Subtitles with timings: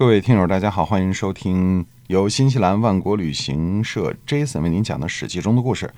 [0.00, 5.92] 各位听友，大家好，欢迎收听由新西兰万国旅行社 Jason 为您讲的《史记》中的故事。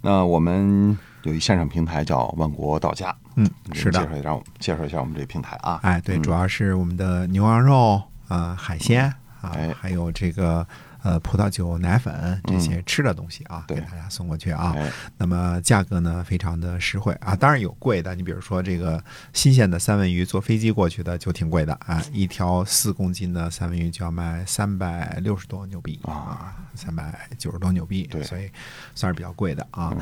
[0.00, 5.78] 那我们有一线上平台叫万国到家，嗯，是的介绍一下，我们介绍一下我们这个平台啊。
[5.84, 9.04] 哎，对，嗯主要是我们的牛羊肉啊、海鲜
[9.40, 10.66] 啊哎，还有这个
[11.06, 14.72] 呃葡萄酒、奶粉这些吃的东西啊，对给大家送过去啊。
[14.74, 19.02] 哎，那么价格呢非常的实惠啊，当然有贵的，你比如说这个
[19.32, 28.50] 新鲜的三文鱼，坐飞机过去的就挺贵的啊，一条四公斤的三文鱼就要卖三百六十多纽币啊，三百九十多纽币，所以
[28.96, 29.96] 算是比较贵的啊。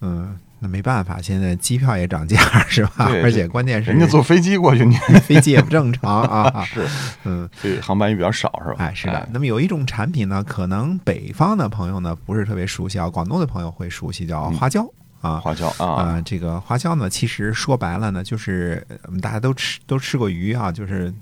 [0.00, 2.38] 嗯，那没办法，现在机票也涨价
[2.68, 3.10] 是吧？
[3.22, 6.62] 而且关键是人家坐飞机过去，你飞机也不正常啊。
[6.68, 6.86] 是，
[7.24, 8.76] 嗯，所以航班也比较少，是吧？
[8.78, 9.28] 哎，是的。
[9.32, 14.86] 那么有一种产品呢，可能北方的朋友呢不是特别熟悉啊，广东的朋友会熟悉，叫花椒
[15.22, 15.40] 啊。
[15.40, 21.12] 花椒啊、啊，这个花椒呢，其实说白了呢，就是呃我们大家都吃都吃过鱼啊，就是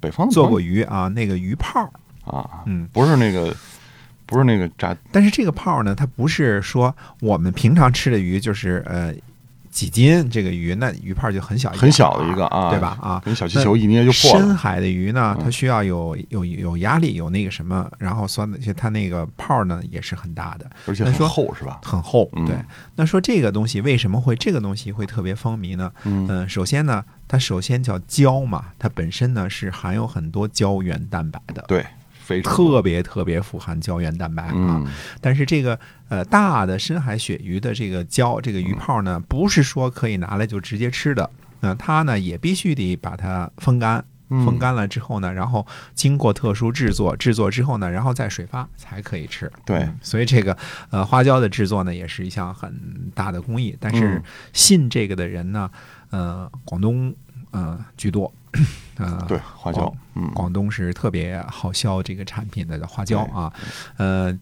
[0.00, 1.80] 北方做过鱼啊，那个鱼泡
[2.24, 3.54] 啊，嗯，不是那个，
[4.26, 9.14] 不是那个炸，但是这个泡儿呢，它不是说我们平常吃的鱼就是呃
[9.70, 12.96] 几斤这个鱼，那鱼泡儿就很小一很小的一个啊，对吧？
[13.02, 14.38] 啊，跟小气球一捏就破了。
[14.38, 21.80] 深海的鱼呢，嗯它需要有有有压力，有那个什么，然后酸的，就它那个泡儿呢也是很大的，而且很厚，是吧？
[21.82, 22.30] 很厚。
[22.34, 22.54] 嗯对，
[22.94, 25.90] 那说这个东西为什么会这个东西会特别风靡呢？
[26.04, 31.64] 嗯嗯、首先呢，它首先叫胶嘛，它本身呢是含有很多胶原蛋白的。
[31.66, 31.84] 对，
[32.42, 34.86] 特别特别富含胶原蛋白啊，嗯，
[35.20, 41.28] 但是这个呃大的深海鳕鱼的这个胶，这个鱼泡呢，不是说可以拿来就直接吃的，
[41.60, 44.44] 那、它呢也必须得把它风干，嗯。
[44.44, 49.50] 风干了之后呢，然后经过特殊制作，制作之后呢，然后再水发才可以吃。
[49.64, 49.78] 对。
[49.78, 50.56] 嗯所以这个
[50.90, 53.76] 呃花椒的制作呢，也是一项很大的工艺。
[53.80, 54.22] 但是嗯。
[54.52, 55.70] 信这个的人呢，
[56.10, 57.14] 呃，广东
[57.54, 58.30] 呃居多，
[58.98, 63.52] 呃，对，花椒，嗯，广东是特别好销这个产品的叫花椒啊，
[63.96, 64.36] 呃，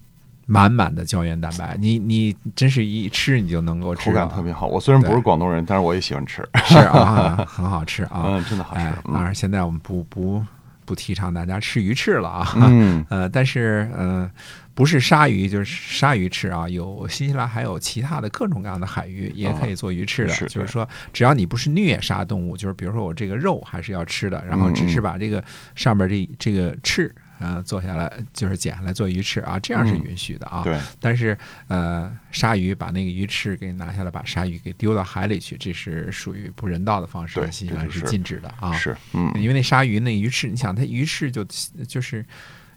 [0.46, 4.66] 满满的胶原蛋白，你你真是一吃你就能够吃口感特别好。
[4.66, 6.46] 我虽然不是广东人，但是我也喜欢吃。
[6.64, 10.44] 是啊，很好吃啊， 嗯，真的好吃哎。，当嗯然现在我们不不
[10.84, 14.30] 不提倡大家吃鱼翅了啊，嗯，呃，但是呃，
[14.74, 25.42] 不是鲨鱼就是鲨鱼翅啊，有新西兰还有其他的各种各样的海鱼也可以做鱼翅的，就是说只要你不是虐杀动物，就是比如说我这个肉还是要吃的，然后只是把这个
[25.74, 27.14] 上面这这个翅。
[27.38, 30.62] 呃，做下来就是剪下来做鱼翅啊，这样是允许的啊。
[30.62, 38.72] 对，但是呃，鲨鱼把那个鱼翅给拿下来，把鲨鱼给丢到海里去，这是属于不人道的方式，对新西兰是禁止的啊。
[38.74, 41.44] 是，嗯，因为那鲨鱼那鱼翅，你想它鱼翅就
[41.88, 42.24] 就是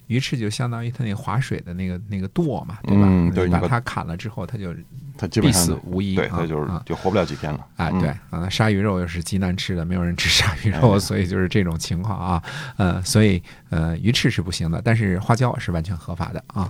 [0.07, 3.01] 鱼翅就相当于它那划水的那个那个舵嘛，对吧？
[3.01, 4.83] 把嗯对把它砍了之后，它就必
[5.17, 6.15] 它必死无疑。
[6.15, 7.65] 对，啊它就是啊就活不了几天了。
[7.77, 12.43] 哎，嗯对，啊，鲨鱼肉又是极难吃的，没有人吃鲨鱼肉，哎所以就是这种情况啊，
[12.77, 16.69] 呃，所以呃，鱼翅是不行的，但是花椒是完全合法的啊。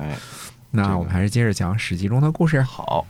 [0.71, 2.61] 那我们还是接着讲《史记》中的故事。
[2.61, 3.05] 好，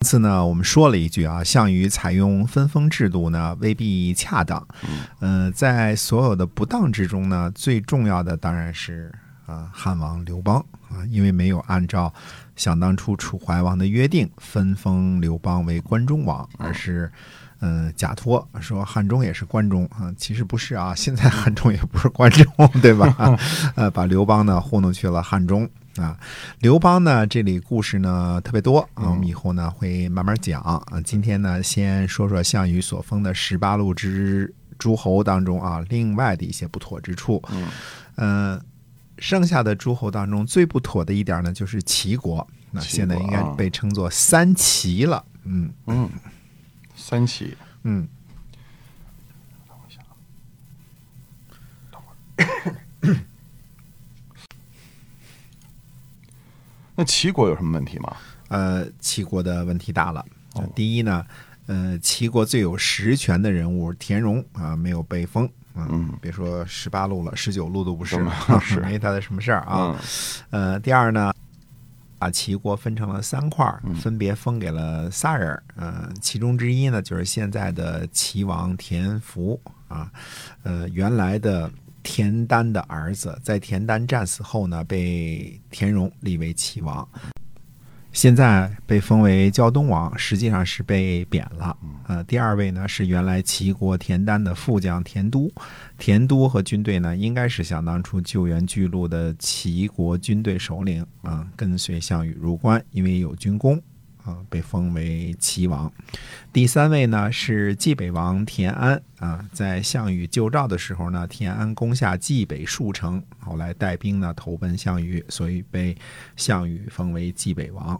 [0.00, 4.64] 这次呢，我们说了一句啊，项羽采用分封制度呢，未必恰当。
[4.84, 9.12] 嗯呃，在所有的不当之中呢，最重要的当然是
[9.44, 12.14] 啊、汉王刘邦啊，因为没有按照
[12.54, 17.10] 想当初楚怀王的约定分封刘邦为关中王，而是。
[17.60, 22.46] 嗯，假托说汉中也是关中啊，其实不是啊，现在汉中也不是关中，
[22.80, 23.36] 对吧？
[23.74, 25.68] 呃，把刘邦呢糊弄去了汉中
[26.00, 26.18] 啊。
[26.60, 30.82] 刘邦呢，这里故事呢特别多啊，我们以后呢会慢慢讲啊。
[31.04, 37.42] 今天呢，先说说项羽所封的十八路之诸侯当中啊，另外的一些不妥之处。
[37.50, 37.68] 嗯，
[38.16, 38.60] 呃，
[39.18, 42.46] 剩下的诸侯当中最不妥的一点呢，就是齐国。
[42.70, 45.24] 那现在应该被称作三齐了。
[45.44, 46.10] 嗯嗯，
[46.94, 48.06] 三齐，嗯，
[56.98, 58.16] 那齐国有什么问题吗？
[58.48, 60.24] 呃，齐国的问题大了。
[60.54, 61.24] 哦第一呢，
[61.66, 65.48] 呃，齐国最有实权的人物田荣啊，没有被封。
[65.76, 68.16] 嗯别说十八路了，十九路都不是
[68.60, 69.96] 是 没他的什么事儿啊。
[70.50, 71.32] 嗯呃，第二呢，
[72.18, 73.64] 把齐国分成了三块
[74.02, 75.62] 分别封给了仨人儿。
[75.76, 80.10] 呃，其中之一呢，就是现在的齐王田福啊，
[80.64, 81.70] 呃，原来的
[82.10, 87.06] 田丹的儿子，在田丹战死后呢，被田荣立为齐王。
[88.12, 91.76] 现在被封为胶东王，实际上是被贬了。
[92.06, 95.52] 呃，第二位呢是原来齐国田丹的副将田都，
[95.98, 103.78] 田都和军队呢应该是想当初救援巨鹿的齐国军队首领啊、跟随项羽入关，因为有军功
[104.28, 105.90] 啊，被封为齐王。
[106.52, 115.96] 第三位呢是冀北王田安啊，在项羽救赵的时候呢，田安攻下冀北数城，后来带兵呢投奔项羽，所以被
[116.36, 117.98] 项羽封为冀北王。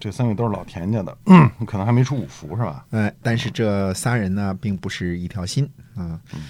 [0.00, 2.86] 这三位都是老田家的，嗯， 可能还没出五福是吧？
[2.90, 6.18] 哎，但是这仨人呢，并不是一条心啊。
[6.32, 6.40] 嗯，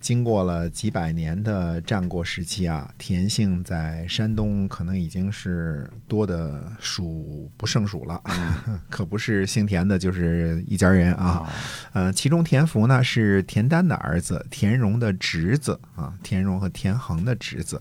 [0.00, 8.20] 经过了几百年的战国时期啊，田姓在山东可能已经是多的数不胜数了，
[8.88, 11.48] 可不是姓田的，就是一家人啊。
[11.92, 17.80] 呃，其中田福呢是田丹的儿子，田荣的侄子啊，田荣和田恒的侄子。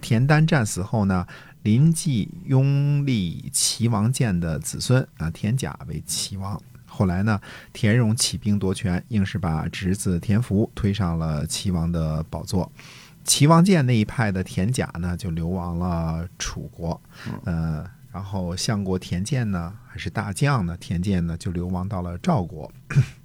[0.00, 1.26] 田丹战死后呢，
[1.62, 6.60] 临济拥立齐王建的子孙啊，田甲为齐王。
[6.86, 7.40] 后来呢，
[7.72, 12.70] 田荣起兵夺权，硬是把侄子田福推上了齐王的宝座。
[13.24, 17.00] 齐王建那一派的田甲呢，就流亡了楚国。
[17.44, 22.70] 呃，然后相国田建呢，还是大将呢，田建呢就流亡到了赵国。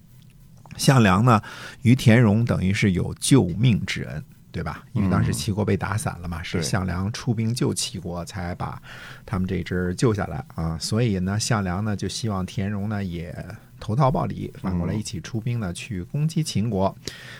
[0.75, 1.41] 项梁呢，
[1.83, 4.83] 于田荣等于是有救命之恩，对吧？
[4.93, 8.81] 因为当时齐国被打散了嘛，是项梁出兵救齐国，才把
[9.25, 10.77] 他们这支救下来啊。
[10.77, 13.33] 所以呢，项梁呢就希望田荣呢也
[13.79, 16.95] 投桃报李，反过来一起出兵呢去攻击秦国。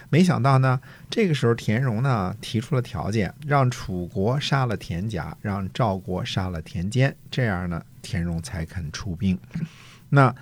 [0.09, 0.79] 没想到呢，
[1.09, 9.37] 这个时候田荣呢提出了条件，让楚国杀了田甲，让赵国杀了田间，这样呢田荣才肯出兵。
[10.09, 10.33] 那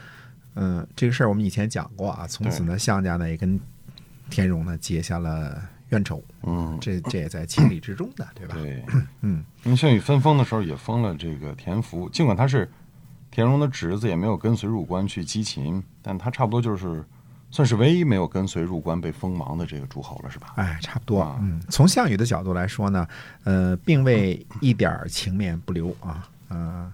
[0.55, 2.25] 嗯，这个事儿我们以前讲过啊。
[2.27, 3.59] 从此呢，项家呢也跟
[4.29, 6.23] 田荣呢结下了冤仇。
[6.43, 8.55] 嗯，这这也在情理之中的， 对吧？
[8.55, 8.83] 对，
[9.21, 12.69] 嗯，因为项羽分封的时候也封了这个田福，尽管他是
[13.31, 17.03] 田荣的侄子，也没有跟随入关去击秦，但他差不多就是
[17.51, 20.53] 算是唯一没有跟随入关被封王的这个诸侯了，是吧？
[20.55, 21.19] 哎，差不多。
[21.19, 23.07] 啊嗯，从项羽的角度来说呢，
[23.43, 26.91] 呃，并未一点儿情面不留啊，呃。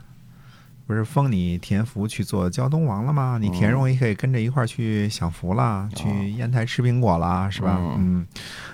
[0.85, 3.37] 不是封你田福去做胶东王了吗？
[3.41, 7.77] 你田荣也可以跟着一块儿去享福啦，去烟台吃苹果啦，是吧？
[7.79, 8.27] 嗯嗯。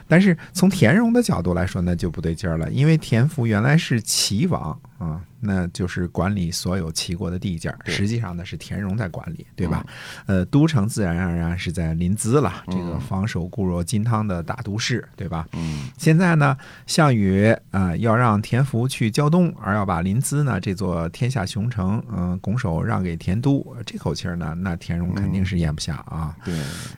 [0.08, 9.86] 但是从田荣的角度来说，那就不对劲儿了，因为田福原来是齐王啊，那就是管理所有齐国的地界儿，实际上呢是田荣在管理，对吧？
[10.25, 15.48] 呃，都城自然而然是在临淄了，这个嗯防守固若金汤的大都市，对吧？
[15.54, 26.36] 嗯，现在呢，项羽啊、呃要让田福去胶东，而要把临淄呢这座天下雄城，嗯、拱手让给田都，这口气儿呢，那田荣肯定是咽不下啊。
[26.45, 26.57] 对。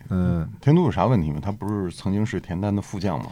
[0.09, 1.39] 嗯、田都有啥问题吗？
[1.41, 3.27] 他不是曾经是田丹的副将吗？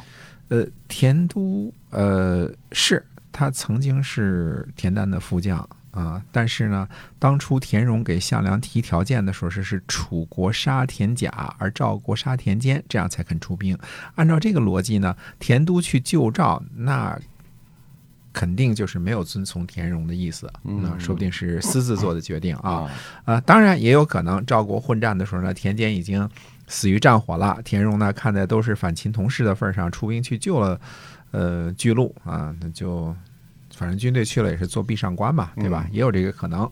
[0.50, 6.88] 呃，田都呃是他曾经是田丹的副将啊、但是呢，
[7.19, 13.77] 当初田荣给项梁提条件的时候是是楚国杀田甲，而赵国杀田间，这样才肯出兵。
[14.15, 17.19] 按照这个逻辑呢，田都去救赵，那
[18.33, 22.72] 肯定就是没有遵从田荣的意思，嗯那说不定是私自做的决定啊。
[22.72, 22.92] 啊，
[23.25, 26.28] 啊，当然也有可能赵国混战的时候呢，田间已经
[26.68, 27.60] 死于战火了。
[27.63, 30.80] 田荣呢，看在都是反秦同事的份上，出兵去救了，
[31.31, 33.13] 呃，巨鹿啊，那就
[33.75, 35.88] 反正军队去了也是做壁上观嘛，对吧？
[35.92, 36.69] 也有这个可能。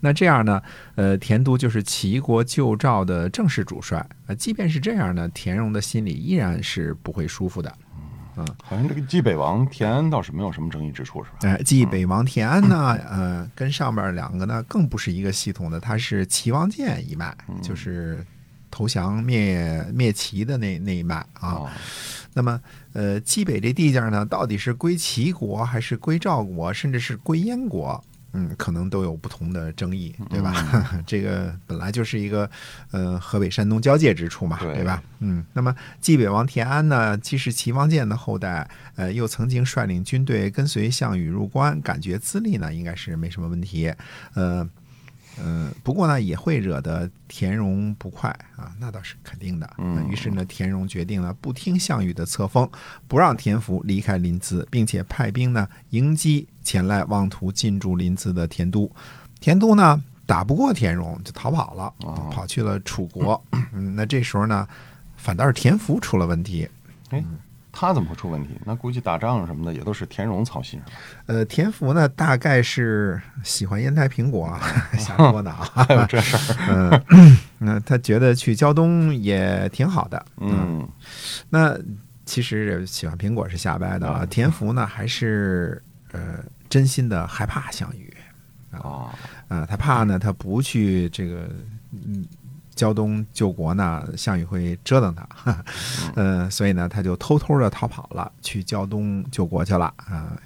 [0.00, 0.60] 那这样呢，
[0.94, 4.06] 呃，田都就是齐国救赵的正式主帅。
[4.26, 7.72] 呃，即便是这样呢，田荣的心里依然是不会舒服的。
[8.62, 11.38] 好像这个冀北王田安倒是没有什么争议之处，是吧？
[11.42, 18.24] 哎，冀北王田安呢，呃，跟上边两个呢更不是一个系统的，他是齐王建一脉，就是
[18.70, 21.48] 投降灭灭齐的那那一脉啊。
[21.48, 21.72] 啊，
[22.34, 22.60] 那么，
[22.92, 28.02] 呃，冀北这地界呢，到底是归齐国还是归赵国，甚至是归燕国？
[28.32, 30.54] 嗯，可能都有不同的争议，对吧？
[31.06, 32.48] 这个本来就是一个
[32.90, 35.02] 呃河北山东交界之处嘛，对对吧？
[35.20, 43.92] 嗯，那么冀北王田安呢，既是齐王建的后代，呃，又曾经率领军队跟随项羽入关，感觉资历呢应该是没什么问题，
[44.34, 44.68] 呃。
[45.38, 49.70] 嗯，不过呢，也会惹得田荣不快啊，那倒是肯定的。
[49.76, 52.66] 嗯于是呢，田荣决定了不听项羽的册封，
[53.06, 58.90] 不让田福离开临淄，并且派兵呢迎击前来妄图进驻临淄的田都。
[59.40, 63.40] 田都呢打不过田荣，就逃跑了，哦跑去了楚国。
[63.72, 64.66] 嗯，那这时候呢，
[65.16, 66.68] 反倒是田福出了问题。
[67.10, 67.22] 哎，
[67.70, 68.58] 他怎么会出问题？
[68.64, 70.98] 那估计打仗什么的也都是田荣操心，是吧？
[71.26, 74.60] 呃，田福呢，大概是喜欢烟台苹果啊，
[74.98, 75.86] 瞎说呢啊。
[75.86, 77.02] 还有这事儿？
[77.10, 80.26] 嗯，那他觉得去胶东也挺好的。
[80.38, 80.88] 嗯，
[81.50, 81.78] 那
[82.24, 84.20] 其实喜欢苹果是瞎掰的啊。
[84.22, 85.85] 嗯田福呢，还是呃
[86.68, 88.12] 真心的害怕项羽
[88.70, 89.12] 啊，
[89.48, 91.48] 啊、他怕呢，他不去这个
[91.92, 92.24] 嗯
[92.74, 95.64] 胶东救国呢，项羽会折腾他，
[96.14, 100.36] 呃，所以呢，他就偷偷的逃跑了，去胶东救国去了啊。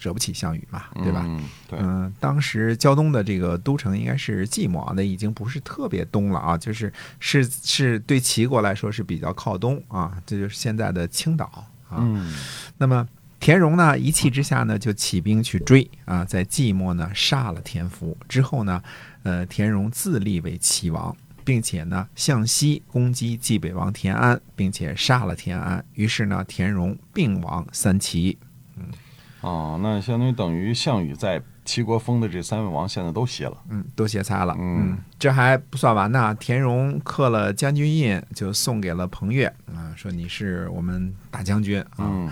[0.00, 1.24] 惹不起项羽嘛，对吧？
[1.26, 11.46] 嗯，对，嗯，当时胶东的这个都城应该是寂寞，那已经不是特别东了啊，就是是是对齐国来说是比较靠东啊，这就是现在的青岛
[11.88, 11.98] 啊。
[11.98, 12.32] 嗯
[12.76, 13.04] 那么
[13.40, 18.82] 田荣呢，一气之下呢，就起兵去追啊，在寂寞呢杀了田福之后呢，
[19.22, 25.84] 呃，田荣自立为齐王，并且呢向西攻击冀北王田安，并且杀了田安。
[25.94, 28.36] 于是呢，田荣并亡三齐。
[28.76, 28.86] 嗯
[29.40, 33.54] 哦，那相当于等于项羽在齐国封的这三位王现在都歇了。
[33.68, 34.56] 嗯，都歇菜了。
[34.58, 36.34] 嗯这还不算完呢。
[36.40, 42.30] 田荣刻了将军印，就送给了彭越啊，说你是我们大将军啊，嗯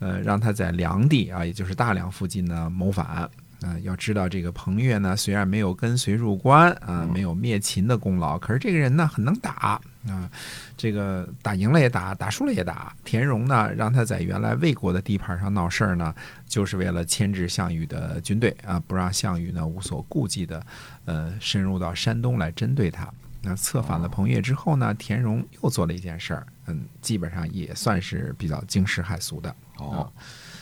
[0.00, 3.26] 呃，让他在梁地啊，也就是大梁附近呢谋反。
[3.64, 10.30] 啊、要知道这个彭越呢，虽然没有跟随入关啊，没有灭秦的功劳，可是这个人呢很能打啊，
[10.76, 12.94] 这个打赢了也打，打输了也打。
[13.04, 16.14] 田荣呢，让他在原来魏国的地盘上闹事儿呢，
[16.46, 20.62] 就是为了牵制项羽的军队啊，不让项羽呢无所顾忌的，
[21.06, 23.08] 呃，深入到山东来针对他。
[23.40, 29.54] 那策反了彭越之后呢，田荣又做了一件事儿，嗯，基本上也算是比较惊世骇俗的。
[29.78, 30.10] 哦，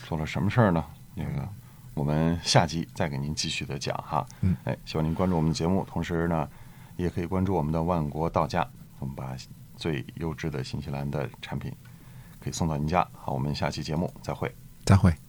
[0.07, 0.83] 做了什么事儿呢？
[1.15, 1.47] 那个
[1.93, 4.25] 我们下集再给您继续的讲哈。
[4.41, 6.47] 嗯，哎，希望您关注我们的节目，同时呢，
[6.97, 8.67] 也可以关注我们的万国到家，
[8.99, 9.35] 我们把
[9.75, 11.71] 最优质的新西兰的产品
[12.39, 13.07] 可以送到您家。
[13.13, 14.53] 好，我们下期节目再会。
[14.85, 15.22] 再会。